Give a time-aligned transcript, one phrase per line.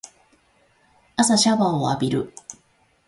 [1.15, 2.33] 朝シャワーを浴びる